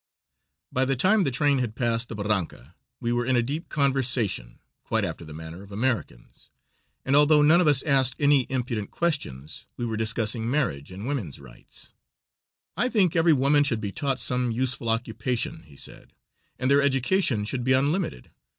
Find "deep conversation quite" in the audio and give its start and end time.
3.43-5.05